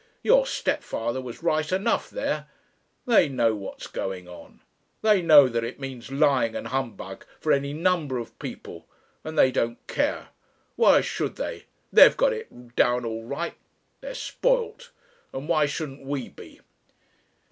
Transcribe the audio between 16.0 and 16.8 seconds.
we be?"